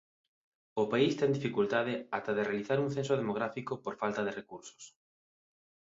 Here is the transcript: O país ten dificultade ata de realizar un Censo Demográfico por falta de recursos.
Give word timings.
O 0.81 0.83
país 0.91 1.13
ten 1.19 1.35
dificultade 1.37 1.93
ata 2.17 2.31
de 2.37 2.47
realizar 2.49 2.77
un 2.85 2.89
Censo 2.95 3.13
Demográfico 3.21 3.73
por 3.83 3.93
falta 4.01 4.21
de 4.23 4.35
recursos. 4.39 4.83